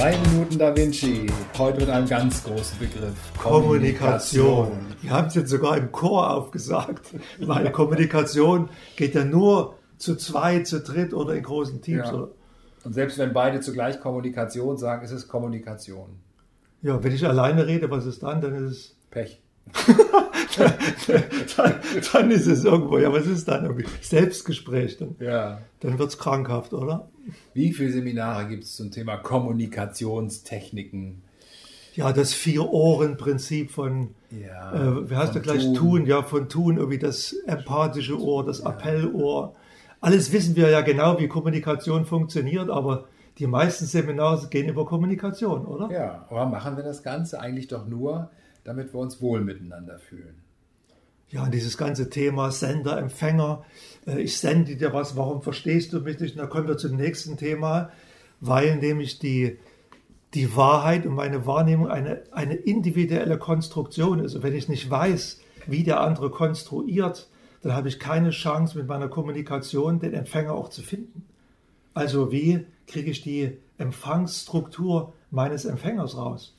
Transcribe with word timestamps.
Drei 0.00 0.16
Minuten 0.16 0.58
Da 0.58 0.74
Vinci. 0.74 1.26
Heute 1.58 1.80
mit 1.80 1.90
einem 1.90 2.08
ganz 2.08 2.42
großen 2.42 2.78
Begriff. 2.78 3.12
Kommunikation. 3.36 4.46
Kommunikation. 4.46 4.96
Wir 5.02 5.10
haben 5.10 5.26
es 5.26 5.34
jetzt 5.34 5.50
sogar 5.50 5.76
im 5.76 5.92
Chor 5.92 6.30
aufgesagt, 6.30 7.14
weil 7.38 7.70
Kommunikation 7.70 8.70
geht 8.96 9.14
ja 9.14 9.26
nur 9.26 9.76
zu 9.98 10.16
zwei, 10.16 10.60
zu 10.60 10.80
dritt 10.80 11.12
oder 11.12 11.34
in 11.34 11.42
großen 11.42 11.82
Teams. 11.82 12.08
Ja. 12.10 12.28
Und 12.82 12.94
selbst 12.94 13.18
wenn 13.18 13.34
beide 13.34 13.60
zugleich 13.60 14.00
Kommunikation 14.00 14.78
sagen, 14.78 15.04
ist 15.04 15.10
es 15.10 15.28
Kommunikation. 15.28 16.08
Ja, 16.80 17.04
wenn 17.04 17.12
ich 17.12 17.26
alleine 17.26 17.66
rede, 17.66 17.90
was 17.90 18.06
ist 18.06 18.22
dann? 18.22 18.40
Dann 18.40 18.54
ist 18.54 18.70
es 18.70 18.96
Pech. 19.10 19.42
dann, 20.56 21.74
dann, 22.10 22.30
ist 22.30 22.46
es 22.46 22.64
irgendwo, 22.64 22.96
ja, 22.96 23.12
was 23.12 23.26
ist 23.26 23.46
dann 23.46 23.64
irgendwie? 23.64 23.84
Selbstgespräch. 24.00 24.96
Dann, 24.96 25.16
ja. 25.20 25.60
dann 25.80 25.98
wird 25.98 26.08
es 26.08 26.16
krankhaft, 26.16 26.72
oder? 26.72 27.10
Wie 27.54 27.72
viele 27.72 27.92
Seminare 27.92 28.48
gibt 28.48 28.64
es 28.64 28.76
zum 28.76 28.90
Thema 28.90 29.16
Kommunikationstechniken? 29.16 31.22
Ja, 31.94 32.12
das 32.12 32.34
Vier-Ohren-Prinzip 32.34 33.70
von, 33.70 34.14
ja, 34.30 34.72
äh, 34.72 35.10
wie 35.10 35.16
heißt 35.16 35.34
du 35.34 35.40
gleich, 35.40 35.64
tun. 35.64 35.74
tun. 35.74 36.06
ja, 36.06 36.22
von 36.22 36.48
Tun, 36.48 36.76
irgendwie 36.76 36.98
das 36.98 37.32
empathische 37.46 38.20
Ohr, 38.20 38.44
das. 38.44 38.64
Appellohr. 38.64 39.54
Alles 40.00 40.32
wissen 40.32 40.56
wir 40.56 40.70
ja 40.70 40.80
genau, 40.80 41.18
wie 41.18 41.28
Kommunikation 41.28 42.06
funktioniert, 42.06 42.70
aber 42.70 43.08
die 43.38 43.46
meisten 43.46 43.86
Seminare 43.86 44.48
gehen 44.48 44.68
über 44.68 44.86
Kommunikation, 44.86 45.66
oder? 45.66 45.90
Ja, 45.90 46.26
aber 46.30 46.46
machen 46.46 46.76
wir 46.76 46.84
das 46.84 47.02
Ganze 47.02 47.40
eigentlich 47.40 47.68
doch 47.68 47.86
nur, 47.86 48.30
damit 48.64 48.94
wir 48.94 49.00
uns 49.00 49.20
wohl 49.20 49.40
miteinander 49.40 49.98
fühlen. 49.98 50.36
Ja, 51.30 51.48
dieses 51.48 51.78
ganze 51.78 52.10
Thema 52.10 52.50
Sender, 52.50 52.98
Empfänger, 52.98 53.64
äh, 54.06 54.20
ich 54.20 54.38
sende 54.38 54.76
dir 54.76 54.92
was, 54.92 55.16
warum 55.16 55.42
verstehst 55.42 55.92
du 55.92 56.00
mich 56.00 56.18
nicht? 56.18 56.34
Und 56.34 56.42
da 56.42 56.46
kommen 56.46 56.66
wir 56.66 56.76
zum 56.76 56.96
nächsten 56.96 57.36
Thema, 57.36 57.90
weil 58.40 58.76
nämlich 58.76 59.18
die, 59.18 59.58
die 60.34 60.56
Wahrheit 60.56 61.06
und 61.06 61.14
meine 61.14 61.46
Wahrnehmung 61.46 61.88
eine, 61.88 62.22
eine 62.32 62.54
individuelle 62.54 63.38
Konstruktion 63.38 64.18
ist. 64.18 64.34
Und 64.34 64.42
wenn 64.42 64.54
ich 64.54 64.68
nicht 64.68 64.90
weiß, 64.90 65.40
wie 65.66 65.84
der 65.84 66.00
andere 66.00 66.30
konstruiert, 66.30 67.28
dann 67.62 67.74
habe 67.74 67.88
ich 67.88 68.00
keine 68.00 68.30
Chance 68.30 68.76
mit 68.76 68.88
meiner 68.88 69.08
Kommunikation 69.08 70.00
den 70.00 70.14
Empfänger 70.14 70.54
auch 70.54 70.70
zu 70.70 70.82
finden. 70.82 71.24
Also 71.94 72.32
wie 72.32 72.66
kriege 72.86 73.10
ich 73.10 73.22
die 73.22 73.58
Empfangsstruktur 73.78 75.12
meines 75.30 75.64
Empfängers 75.64 76.16
raus? 76.16 76.56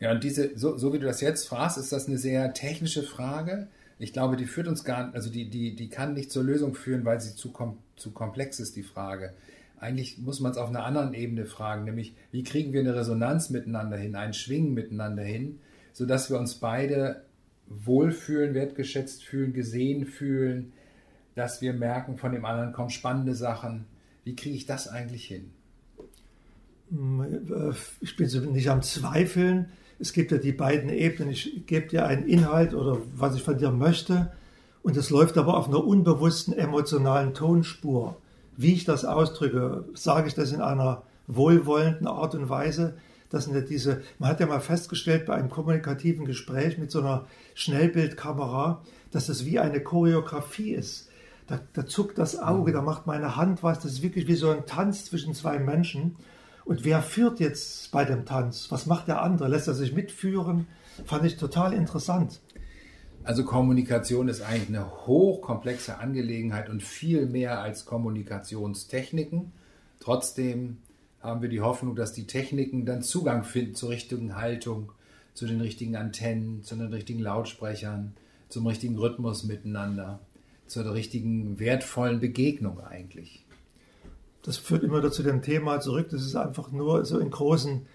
Ja, 0.00 0.12
und 0.12 0.24
diese, 0.24 0.58
so, 0.58 0.76
so 0.76 0.92
wie 0.92 0.98
du 0.98 1.06
das 1.06 1.20
jetzt 1.20 1.48
fragst, 1.48 1.78
ist 1.78 1.92
das 1.92 2.08
eine 2.08 2.18
sehr 2.18 2.52
technische 2.54 3.02
Frage. 3.02 3.68
Ich 4.00 4.14
glaube, 4.14 4.36
die 4.38 4.46
führt 4.46 4.66
uns 4.66 4.82
gar 4.82 5.12
also 5.12 5.28
die, 5.28 5.50
die, 5.50 5.76
die 5.76 5.90
kann 5.90 6.14
nicht 6.14 6.32
zur 6.32 6.42
Lösung 6.42 6.74
führen, 6.74 7.04
weil 7.04 7.20
sie 7.20 7.36
zu, 7.36 7.52
kom 7.52 7.76
zu 7.96 8.12
komplex 8.12 8.58
ist, 8.58 8.74
die 8.74 8.82
Frage. 8.82 9.34
Eigentlich 9.78 10.16
muss 10.16 10.40
man 10.40 10.52
es 10.52 10.58
auf 10.58 10.70
einer 10.70 10.84
anderen 10.84 11.12
Ebene 11.12 11.44
fragen, 11.44 11.84
nämlich 11.84 12.14
wie 12.32 12.42
kriegen 12.42 12.72
wir 12.72 12.80
eine 12.80 12.94
Resonanz 12.94 13.50
miteinander 13.50 13.98
hin, 13.98 14.16
ein 14.16 14.32
Schwingen 14.32 14.72
miteinander 14.72 15.22
hin, 15.22 15.60
sodass 15.92 16.30
wir 16.30 16.38
uns 16.38 16.54
beide 16.54 17.24
wohlfühlen, 17.66 18.54
wertgeschätzt 18.54 19.22
fühlen, 19.22 19.52
gesehen 19.52 20.06
fühlen, 20.06 20.72
dass 21.34 21.60
wir 21.60 21.74
merken, 21.74 22.16
von 22.16 22.32
dem 22.32 22.46
anderen 22.46 22.72
kommen 22.72 22.90
spannende 22.90 23.34
Sachen. 23.34 23.84
Wie 24.24 24.34
kriege 24.34 24.56
ich 24.56 24.64
das 24.64 24.88
eigentlich 24.88 25.26
hin? 25.26 25.50
Ich 28.00 28.16
bin 28.16 28.52
nicht 28.52 28.70
am 28.70 28.82
Zweifeln 28.82 29.66
es 30.00 30.14
gibt 30.14 30.32
ja 30.32 30.38
die 30.38 30.52
beiden 30.52 30.88
Ebenen. 30.88 31.30
Ich 31.30 31.66
gebe 31.66 31.86
dir 31.86 32.06
einen 32.06 32.26
Inhalt 32.26 32.74
oder 32.74 32.96
was 33.14 33.36
ich 33.36 33.42
von 33.42 33.58
dir 33.58 33.70
möchte 33.70 34.32
und 34.82 34.96
es 34.96 35.10
läuft 35.10 35.36
aber 35.36 35.58
auf 35.58 35.68
einer 35.68 35.84
unbewussten 35.84 36.54
emotionalen 36.54 37.34
Tonspur. 37.34 38.16
Wie 38.56 38.72
ich 38.72 38.84
das 38.84 39.04
ausdrücke, 39.04 39.84
sage 39.94 40.28
ich 40.28 40.34
das 40.34 40.52
in 40.52 40.62
einer 40.62 41.02
wohlwollenden 41.26 42.06
Art 42.06 42.34
und 42.34 42.48
Weise. 42.48 42.94
Das 43.28 43.44
sind 43.44 43.54
ja 43.54 43.60
diese, 43.60 44.02
man 44.18 44.30
hat 44.30 44.40
ja 44.40 44.46
mal 44.46 44.60
festgestellt 44.60 45.26
bei 45.26 45.34
einem 45.34 45.50
kommunikativen 45.50 46.24
Gespräch 46.24 46.78
mit 46.78 46.90
so 46.90 47.00
einer 47.00 47.26
Schnellbildkamera, 47.54 48.82
dass 49.12 49.26
das 49.26 49.44
wie 49.44 49.58
eine 49.58 49.80
Choreografie 49.80 50.72
ist. 50.72 51.10
Da, 51.46 51.60
da 51.74 51.86
zuckt 51.86 52.16
das 52.16 52.38
Auge, 52.38 52.72
da 52.72 52.80
macht 52.80 53.06
meine 53.06 53.36
Hand 53.36 53.62
was, 53.62 53.80
das 53.80 53.92
ist 53.92 54.02
wirklich 54.02 54.26
wie 54.28 54.34
so 54.34 54.48
ein 54.48 54.66
Tanz 54.66 55.04
zwischen 55.04 55.34
zwei 55.34 55.58
Menschen. 55.58 56.16
Und 56.64 56.84
wer 56.84 57.02
führt 57.02 57.40
jetzt 57.40 57.90
bei 57.90 58.04
dem 58.04 58.24
Tanz? 58.24 58.70
Was 58.70 58.86
macht 58.86 59.08
der 59.08 59.22
andere? 59.22 59.48
Lässt 59.48 59.68
er 59.68 59.74
sich 59.74 59.92
mitführen? 59.92 60.66
Fand 61.04 61.24
ich 61.24 61.36
total 61.36 61.72
interessant. 61.72 62.40
Also 63.22 63.44
Kommunikation 63.44 64.28
ist 64.28 64.40
eigentlich 64.40 64.68
eine 64.68 65.06
hochkomplexe 65.06 65.98
Angelegenheit 65.98 66.70
und 66.70 66.82
viel 66.82 67.26
mehr 67.26 67.60
als 67.60 67.84
Kommunikationstechniken. 67.84 69.52
Trotzdem 70.00 70.78
haben 71.20 71.42
wir 71.42 71.50
die 71.50 71.60
Hoffnung, 71.60 71.96
dass 71.96 72.12
die 72.12 72.26
Techniken 72.26 72.86
dann 72.86 73.02
Zugang 73.02 73.44
finden 73.44 73.74
zur 73.74 73.90
richtigen 73.90 74.36
Haltung, 74.36 74.92
zu 75.34 75.46
den 75.46 75.60
richtigen 75.60 75.96
Antennen, 75.96 76.62
zu 76.62 76.76
den 76.76 76.92
richtigen 76.92 77.20
Lautsprechern, 77.20 78.14
zum 78.48 78.66
richtigen 78.66 78.98
Rhythmus 78.98 79.44
miteinander, 79.44 80.20
zur 80.66 80.92
richtigen 80.92 81.58
wertvollen 81.58 82.20
Begegnung 82.20 82.80
eigentlich 82.80 83.44
das 84.42 84.56
führt 84.56 84.82
immer 84.82 84.98
wieder 84.98 85.12
zu 85.12 85.22
dem 85.22 85.42
Thema 85.42 85.80
zurück, 85.80 86.08
dass 86.10 86.22
es 86.22 86.36
einfach 86.36 86.70
nur 86.70 87.04
so 87.04 87.18
in 87.18 87.30
großen, 87.30 87.86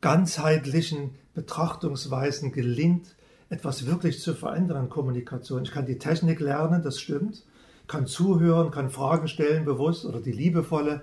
ganzheitlichen 0.00 1.10
Betrachtungsweisen 1.34 2.52
gelingt, 2.52 3.14
etwas 3.50 3.86
wirklich 3.86 4.20
zu 4.20 4.34
verändern 4.34 4.84
in 4.84 4.90
Kommunikation. 4.90 5.62
Ich 5.62 5.70
kann 5.70 5.86
die 5.86 5.98
Technik 5.98 6.40
lernen, 6.40 6.82
das 6.82 7.00
stimmt, 7.00 7.44
kann 7.86 8.06
zuhören, 8.06 8.70
kann 8.70 8.90
Fragen 8.90 9.28
stellen 9.28 9.64
bewusst 9.64 10.04
oder 10.04 10.20
die 10.20 10.32
liebevolle. 10.32 11.02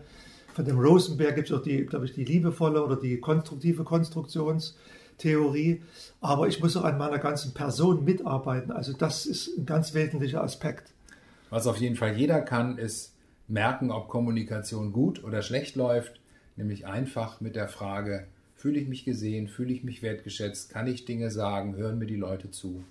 Von 0.54 0.66
dem 0.66 0.80
Rosenberg 0.80 1.36
gibt 1.36 1.52
es 1.52 1.56
auch 1.56 1.62
die, 1.62 1.86
glaube 1.86 2.06
ich, 2.06 2.14
die 2.14 2.26
liebevolle 2.26 2.84
oder 2.84 2.96
die 2.96 3.20
konstruktive 3.20 3.84
Konstruktionstheorie. 3.84 5.82
Aber 6.22 6.48
ich 6.48 6.60
muss 6.60 6.76
auch 6.76 6.84
an 6.84 6.98
meiner 6.98 7.20
ganzen 7.20 7.54
Person 7.54 8.04
mitarbeiten. 8.04 8.72
Also 8.72 8.94
das 8.94 9.26
ist 9.28 9.58
ein 9.58 9.66
ganz 9.66 9.94
wesentlicher 9.94 10.44
Aspekt. 10.44 10.92
Was 11.52 11.68
auf 11.68 11.78
jeden 11.78 11.96
Fall 11.96 12.18
jeder 12.18 12.42
kann, 12.42 12.78
ist 12.78 13.14
merken, 13.50 13.92
ob 13.92 14.08
Kommunikation 14.08 14.94
gut 14.94 15.24
oder 15.24 15.42
schlecht 15.42 15.76
läuft, 15.76 16.20
nämlich 16.56 16.86
einfach 16.86 17.42
mit 17.42 17.56
der 17.56 17.68
Frage, 17.68 18.28
fühle 18.56 18.80
ich 18.80 18.88
mich 18.88 19.06
gesehen, 19.06 19.48
fühle 19.48 19.74
ich 19.74 19.84
mich 19.84 20.02
wertgeschätzt, 20.02 20.70
kann 20.70 20.88
ich 20.88 21.06
Dinge 21.06 21.32
sagen, 21.32 21.76
hören 21.76 21.98
mir 21.98 22.08
die 22.08 22.16
Leute 22.16 22.52
zu. 22.52 22.84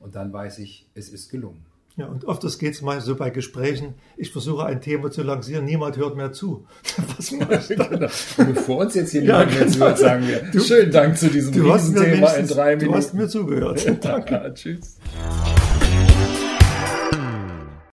Und 0.00 0.14
dann 0.14 0.32
weiß 0.32 0.58
ich, 0.58 0.86
es 0.94 1.08
ist 1.08 1.30
gelungen. 1.30 1.64
Ja, 1.96 2.06
und 2.06 2.26
oft 2.26 2.42
geht 2.58 2.74
es 2.74 2.82
mal 2.82 3.00
so 3.00 3.16
bei 3.16 3.30
Gesprächen, 3.30 3.94
ich 4.18 4.30
versuche 4.30 4.66
ein 4.66 4.82
Thema 4.82 5.10
zu 5.10 5.22
lancieren, 5.22 5.64
niemand 5.64 5.96
hört 5.96 6.14
mehr 6.14 6.30
zu. 6.30 6.66
Was 7.16 7.32
mache 7.32 7.54
ich 7.54 7.68
genau. 7.68 8.08
Bevor 8.36 8.78
uns 8.78 8.94
jetzt 8.94 9.12
hier 9.12 9.22
niemand 9.22 9.50
ja, 9.50 9.64
genau. 9.64 9.64
mehr 9.64 9.72
zuhört, 9.72 9.98
sagen 9.98 10.28
wir, 10.28 10.42
du, 10.52 10.60
schönen 10.60 10.92
Dank 10.92 11.16
zu 11.16 11.30
diesem 11.30 11.52
Thema 11.54 12.34
in 12.34 12.46
drei 12.46 12.76
Minuten. 12.76 12.92
Du 12.92 12.98
hast 12.98 13.14
mir 13.14 13.28
zugehört. 13.28 13.86
Danke. 14.04 14.52
Tschüss. 14.54 14.98